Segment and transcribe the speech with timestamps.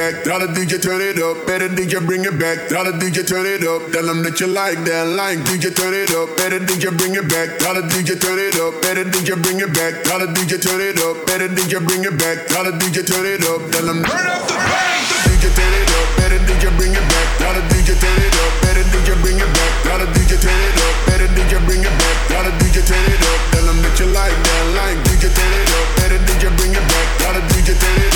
[0.00, 0.24] back.
[0.24, 1.44] Tell the DJ turn it up.
[1.44, 2.72] Better DJ bring it back.
[2.72, 3.92] Tell the DJ turn it up.
[3.92, 5.44] Tell them that you like that like.
[5.44, 6.32] DJ turn it up.
[6.40, 7.60] Better DJ bring it back.
[7.60, 8.80] Tell the DJ turn it up.
[8.80, 10.00] Better DJ bring it back.
[10.08, 11.20] Tell the DJ turn it up.
[11.28, 12.48] Better DJ bring it back.
[12.48, 13.60] Tell the DJ turn it up.
[13.68, 15.04] Tell them turn up the bass.
[15.28, 16.06] DJ turn it up.
[16.16, 17.26] Better DJ bring it back.
[17.36, 18.52] Tell the DJ turn it up.
[18.64, 19.72] Better DJ bring it back.
[19.84, 20.94] Tell the DJ turn it up.
[21.12, 22.16] Better DJ bring it back.
[22.32, 23.40] Tell the DJ turn it up.
[23.52, 24.98] Tell them that you like that like.
[25.04, 25.86] DJ turn it up.
[26.00, 27.06] Better DJ bring it back.
[27.20, 28.09] Tell the DJ turn it up.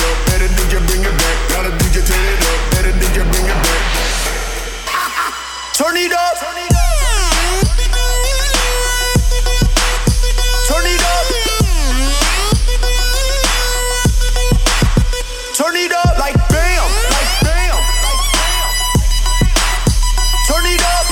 [5.85, 6.39] Turn it up.
[6.39, 6.73] Turn it
[11.05, 11.25] up.
[15.53, 17.77] Turn it up like bam, like bam.
[20.47, 21.05] Turn it up.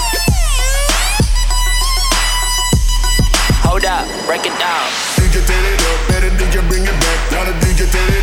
[3.61, 4.89] Hold up, break it down.
[5.21, 7.31] DJ turn it up, better DJ bring it back.
[7.31, 8.22] Now the DJ turn it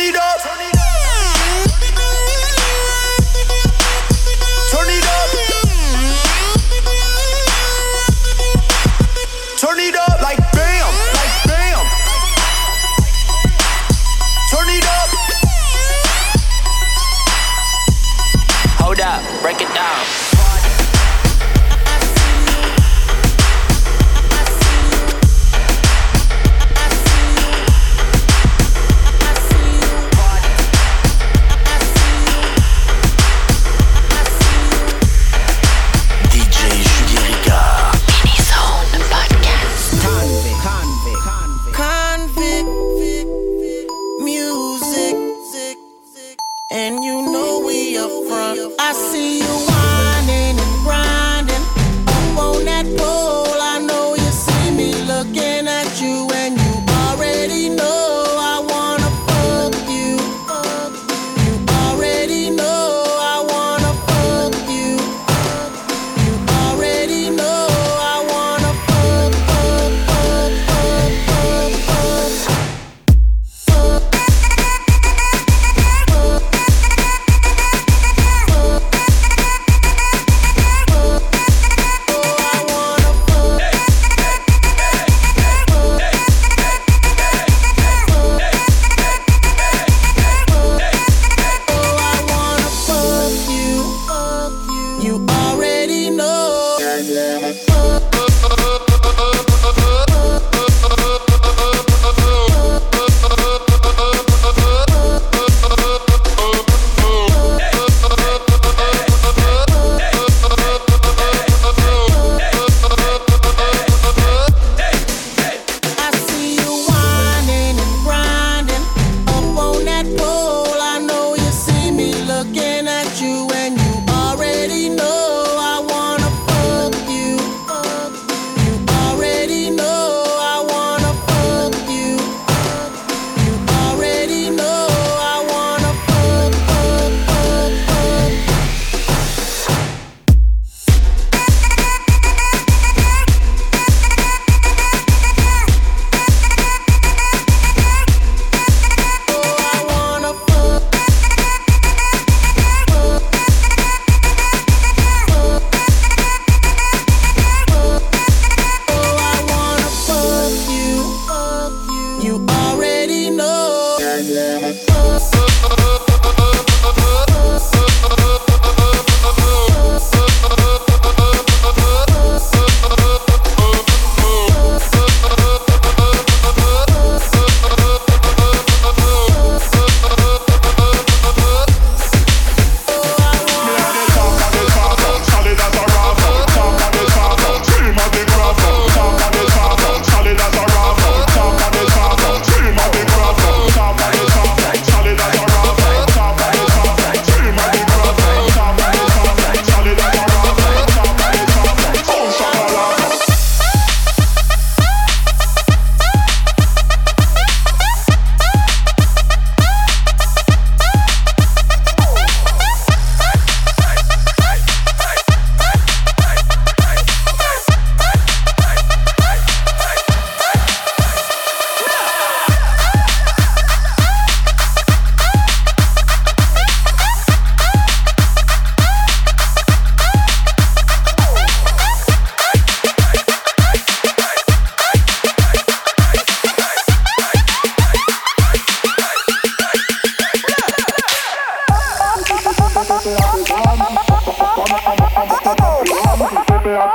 [0.00, 0.69] it up.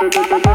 [0.08, 0.46] Bye.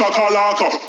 [0.00, 0.79] Shakalaka.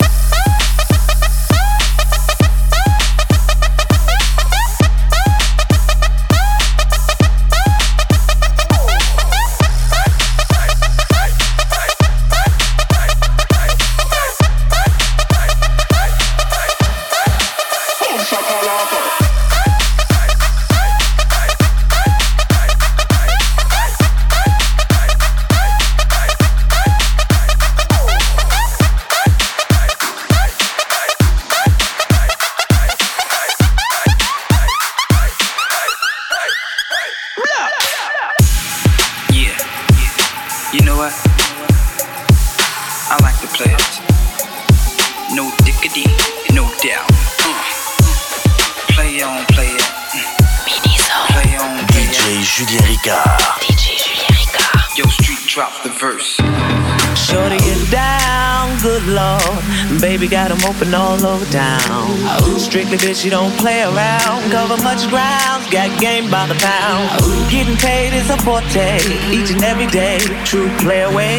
[62.92, 64.50] Strictly bitch, you don't play around.
[64.52, 67.08] Cover much ground, got game by the pound.
[67.50, 69.00] Getting paid is a forte,
[69.32, 70.18] each and every day.
[70.44, 71.38] True play away.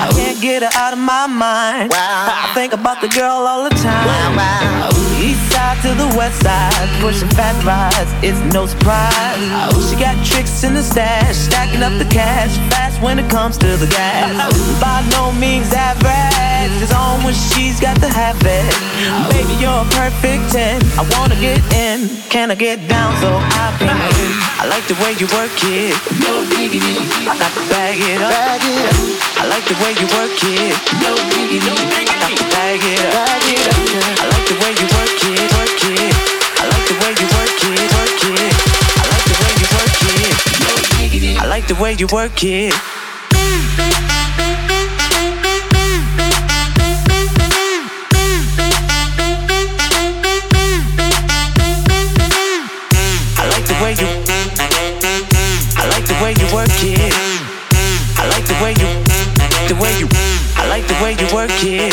[0.00, 1.92] I can't get her out of my mind.
[1.92, 4.40] I think about the girl all the time.
[5.20, 9.36] East side to the west side, pushing fat rides, it's no surprise.
[9.90, 13.76] She got tricks in the stash, stacking up the cash fast when it comes to
[13.76, 14.32] the gas.
[14.80, 18.74] By no means average, it's on when she's got to have it.
[19.32, 20.80] Baby, you're a perfect 10.
[20.96, 23.92] I wanna get in, can I get down so I can?
[24.60, 25.92] I like the way you work it.
[26.24, 26.96] No diggity.
[27.28, 28.32] I got to bag it up.
[28.32, 28.96] Bag it up.
[29.36, 30.72] I like the way you work it.
[31.04, 31.68] No diggity.
[31.68, 33.12] I got to bag it up.
[33.12, 33.84] Bag it up.
[34.14, 36.16] I like the way you work it, work it.
[36.56, 38.56] I like the way you work it, work it.
[38.94, 41.36] I like the way you work it.
[41.36, 42.74] I like the way you work it.
[56.64, 57.12] Work it.
[58.16, 58.88] I like the way you.
[59.68, 60.08] The way you.
[60.56, 61.92] I like the way you work it.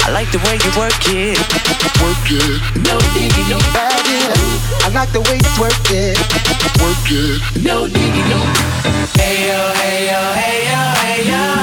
[0.00, 1.38] I like the way you work it.
[2.00, 4.08] Work it, No diggy, no bag.
[4.84, 6.16] I like the way you work it.
[6.80, 7.62] work it.
[7.62, 8.40] No diggy, no.
[9.20, 11.57] Hey yo, hey yo, hey yo, hey yo.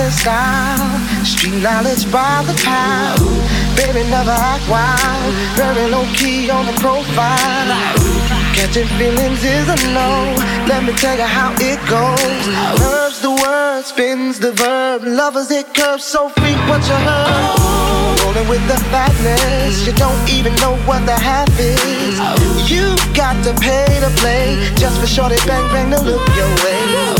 [0.00, 3.20] And style, street knowledge by the pound.
[3.76, 7.70] Baby never act wild, very low key on the profile.
[8.56, 10.10] Catching feelings is a no.
[10.68, 12.42] Let me tell you how it goes.
[12.80, 15.02] Curves the word, spins the verb.
[15.04, 18.20] Lovers it curves so frequent you heard.
[18.24, 22.16] Rolling with the fatness, you don't even know what the half is.
[22.70, 27.19] You got to pay to play just for shorty bang bang to look your way.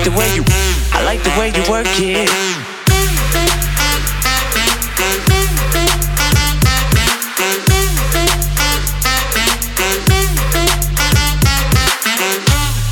[0.00, 0.44] like the way you,
[0.92, 2.30] I like the way you work it.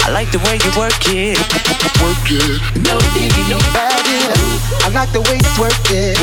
[0.05, 1.38] I like the way you work it.
[2.03, 2.61] Work it.
[2.85, 4.21] No diggy, no body.
[4.85, 6.18] I like the way you work it.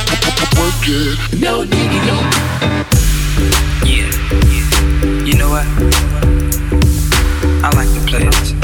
[0.59, 1.17] Work it.
[1.41, 2.17] No diggy, no.
[3.83, 5.25] Yeah.
[5.25, 5.65] You know what?
[7.63, 8.54] I like the players.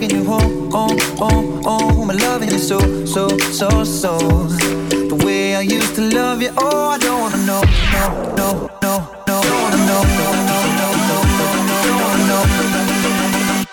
[0.00, 2.06] taking you home, home, home, home.
[2.06, 4.18] My loving you so, so, so, so.
[4.18, 8.92] The way I used to love you, oh, I don't wanna know, no, no, no,
[9.26, 13.14] no, don't wanna know, no, no, no, no, no, no, no,
[13.56, 13.64] no.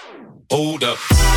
[0.50, 1.35] Hold up.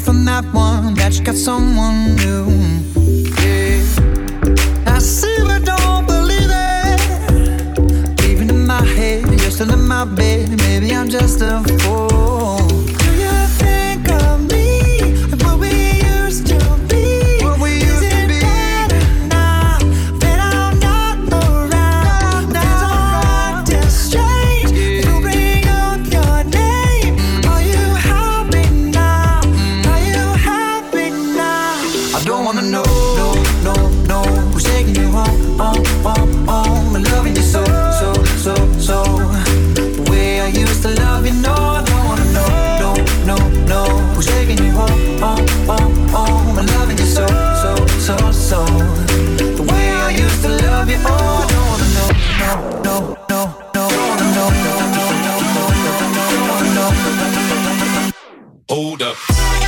[0.00, 2.46] sorry from that one that you got someone new.
[3.42, 4.94] Yeah.
[4.94, 8.24] I see, but don't believe it.
[8.24, 10.48] Even in my head, you're still in my bed.
[10.58, 12.59] Maybe I'm just a fool.
[58.70, 59.59] Hold up.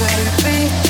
[0.00, 0.89] Baby.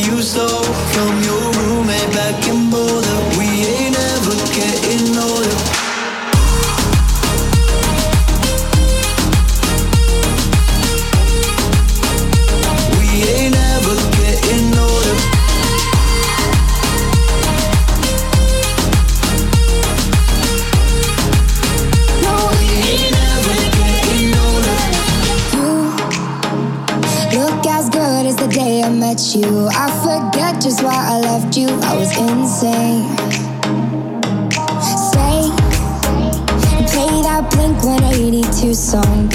[0.00, 0.46] you so
[0.92, 1.53] come your
[32.18, 33.04] insane.
[35.10, 35.50] Say,
[36.90, 39.33] play that Blink 182 song.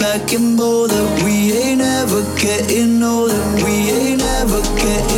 [0.00, 3.36] back and bold that we ain't ever getting older.
[3.62, 5.09] We ain't ever getting.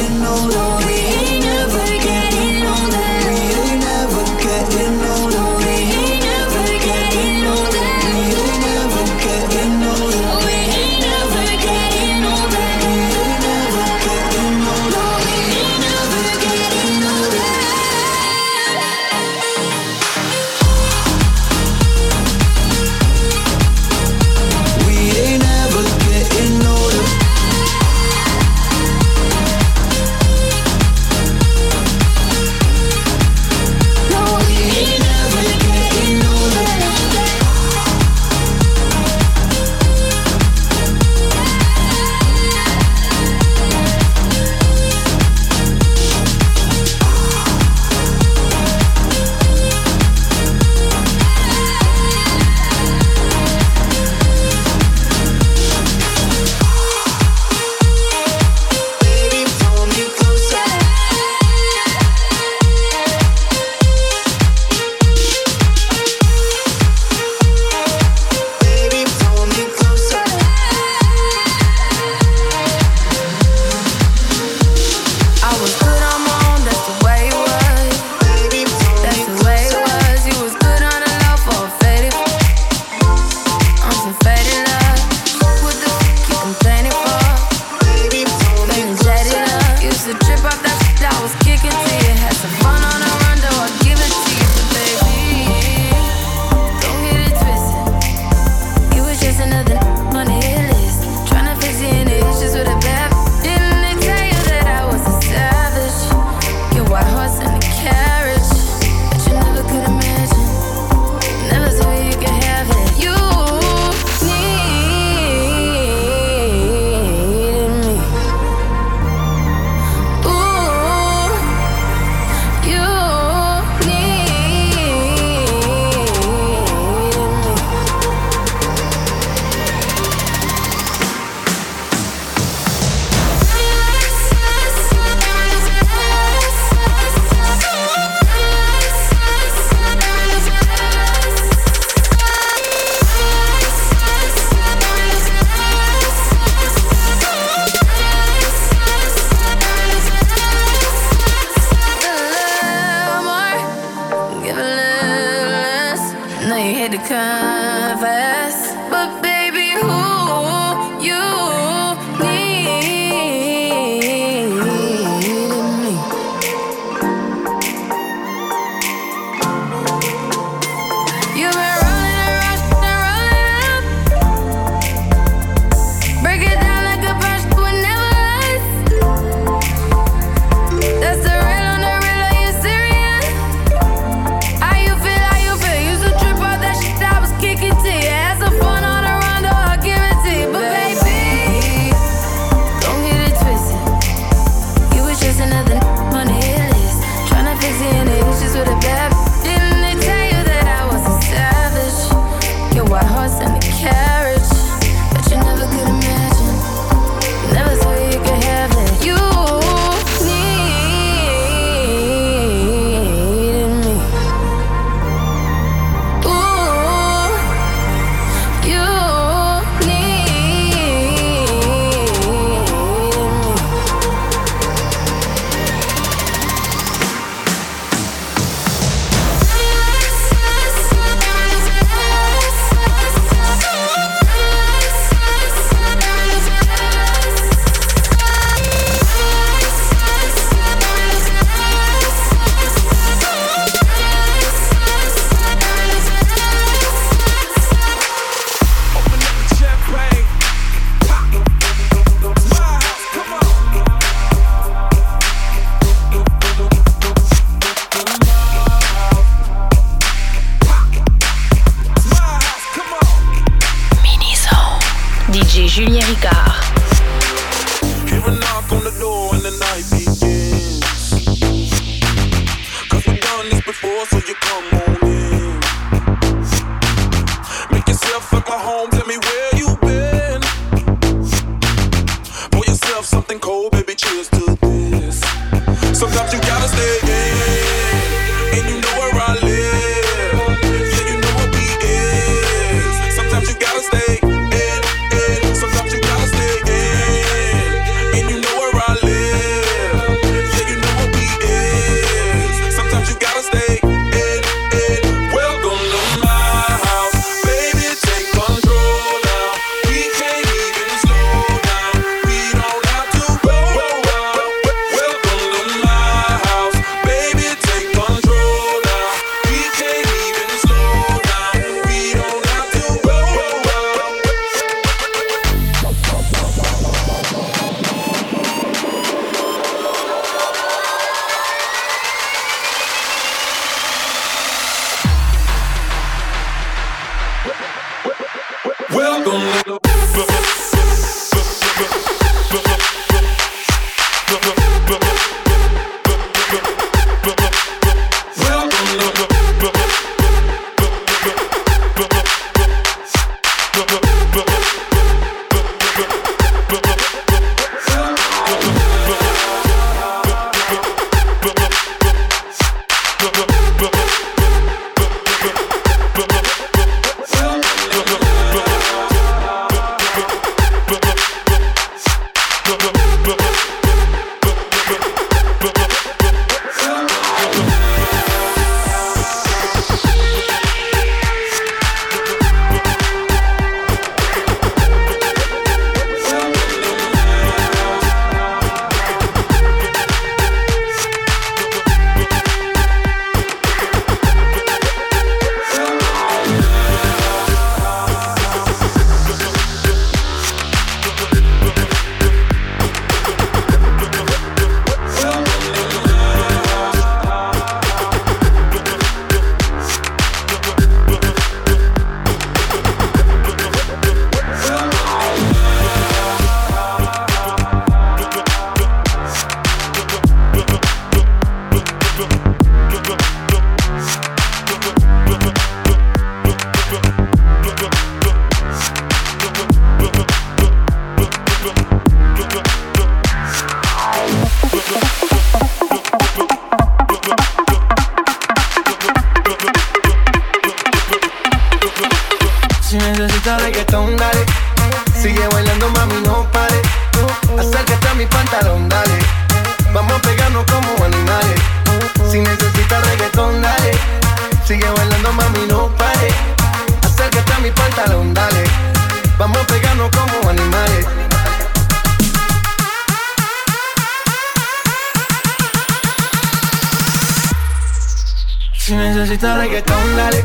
[468.97, 470.45] Necesitas reggaetón, dale.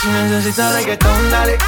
[0.00, 1.58] Si necesitas reggaetón, dale.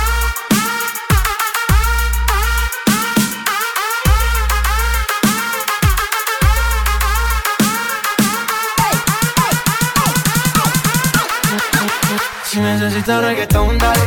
[12.44, 14.00] Si necesitas reggaetón, dale.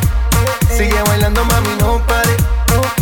[0.77, 2.14] Sigue bailando, mami, no.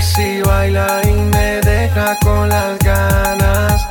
[0.00, 3.86] sexy bailarín me deja con las ganas.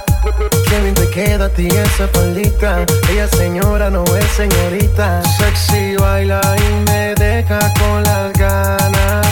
[0.67, 2.85] Qué bien te queda a ti esa faldita.
[3.11, 5.21] Ella señora no es señorita.
[5.37, 9.27] Sexy bailarín me deja con las ganas.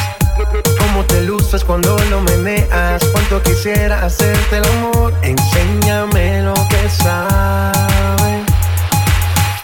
[0.79, 3.03] Cómo te luces cuando lo meneas.
[3.11, 5.13] Cuánto quisiera hacerte el amor.
[5.23, 8.45] Enséñame lo que sabes.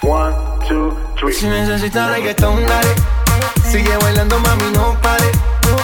[0.02, 0.36] One,
[0.68, 1.34] two, three.
[1.34, 2.90] Si necesitas reggaetón, dale.
[3.72, 5.53] Sigue bailando, mami, no pare.